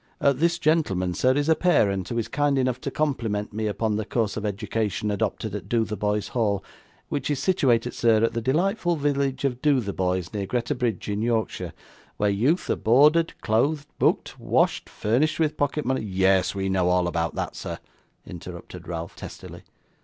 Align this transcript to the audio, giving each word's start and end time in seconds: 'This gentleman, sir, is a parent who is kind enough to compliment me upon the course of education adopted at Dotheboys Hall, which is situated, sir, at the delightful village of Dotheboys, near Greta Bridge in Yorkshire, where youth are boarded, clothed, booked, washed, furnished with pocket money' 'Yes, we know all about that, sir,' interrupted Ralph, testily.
'This 0.19 0.57
gentleman, 0.57 1.13
sir, 1.13 1.33
is 1.33 1.47
a 1.47 1.53
parent 1.53 2.09
who 2.09 2.17
is 2.17 2.27
kind 2.27 2.57
enough 2.57 2.81
to 2.81 2.89
compliment 2.89 3.53
me 3.53 3.67
upon 3.67 3.97
the 3.97 4.03
course 4.03 4.35
of 4.35 4.43
education 4.43 5.11
adopted 5.11 5.53
at 5.53 5.69
Dotheboys 5.69 6.29
Hall, 6.29 6.63
which 7.09 7.29
is 7.29 7.37
situated, 7.37 7.93
sir, 7.93 8.23
at 8.23 8.33
the 8.33 8.41
delightful 8.41 8.95
village 8.95 9.45
of 9.45 9.61
Dotheboys, 9.61 10.33
near 10.33 10.47
Greta 10.47 10.73
Bridge 10.73 11.07
in 11.07 11.21
Yorkshire, 11.21 11.71
where 12.17 12.31
youth 12.31 12.67
are 12.71 12.75
boarded, 12.75 13.39
clothed, 13.41 13.85
booked, 13.99 14.39
washed, 14.39 14.89
furnished 14.89 15.39
with 15.39 15.55
pocket 15.55 15.85
money' 15.85 16.01
'Yes, 16.01 16.55
we 16.55 16.67
know 16.67 16.89
all 16.89 17.07
about 17.07 17.35
that, 17.35 17.55
sir,' 17.55 17.77
interrupted 18.25 18.87
Ralph, 18.87 19.15
testily. 19.15 19.61